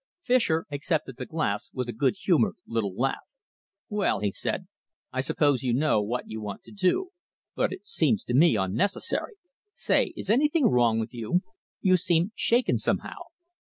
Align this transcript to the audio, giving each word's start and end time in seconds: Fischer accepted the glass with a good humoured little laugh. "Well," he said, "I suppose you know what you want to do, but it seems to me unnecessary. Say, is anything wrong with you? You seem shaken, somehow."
Fischer 0.23 0.65
accepted 0.71 1.17
the 1.17 1.27
glass 1.27 1.69
with 1.73 1.87
a 1.87 1.93
good 1.93 2.15
humoured 2.17 2.55
little 2.65 2.95
laugh. 2.95 3.21
"Well," 3.87 4.19
he 4.19 4.31
said, 4.31 4.67
"I 5.13 5.21
suppose 5.21 5.61
you 5.61 5.75
know 5.75 6.01
what 6.01 6.27
you 6.27 6.41
want 6.41 6.63
to 6.63 6.71
do, 6.71 7.11
but 7.53 7.71
it 7.71 7.85
seems 7.85 8.23
to 8.23 8.33
me 8.33 8.55
unnecessary. 8.55 9.35
Say, 9.73 10.11
is 10.17 10.31
anything 10.31 10.65
wrong 10.65 10.97
with 10.99 11.13
you? 11.13 11.41
You 11.81 11.97
seem 11.97 12.31
shaken, 12.33 12.79
somehow." 12.79 13.13